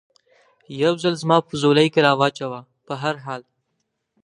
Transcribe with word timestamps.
یو 0.81 0.93
ځل 1.03 1.13
زما 1.23 1.37
په 1.47 1.53
ځولۍ 1.61 1.87
کې 1.93 1.99
را 2.05 2.11
و 2.19 2.21
چوه، 2.37 2.59
په 2.85 2.93
هر 3.01 3.15
حال. 3.25 3.41